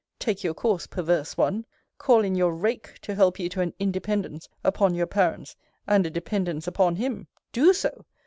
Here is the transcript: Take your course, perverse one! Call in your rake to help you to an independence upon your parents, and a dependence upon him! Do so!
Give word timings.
Take 0.17 0.43
your 0.43 0.55
course, 0.55 0.87
perverse 0.87 1.37
one! 1.37 1.63
Call 1.99 2.23
in 2.23 2.33
your 2.33 2.55
rake 2.55 2.97
to 3.01 3.13
help 3.13 3.37
you 3.37 3.47
to 3.49 3.61
an 3.61 3.71
independence 3.77 4.49
upon 4.63 4.95
your 4.95 5.05
parents, 5.05 5.55
and 5.85 6.03
a 6.07 6.09
dependence 6.09 6.65
upon 6.65 6.95
him! 6.95 7.27
Do 7.51 7.71
so! 7.71 8.03